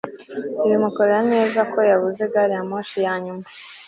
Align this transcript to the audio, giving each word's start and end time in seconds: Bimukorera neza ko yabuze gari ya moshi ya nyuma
Bimukorera 0.67 1.19
neza 1.33 1.59
ko 1.71 1.79
yabuze 1.89 2.23
gari 2.33 2.53
ya 2.57 2.63
moshi 2.69 2.97
ya 3.05 3.15
nyuma 3.23 3.45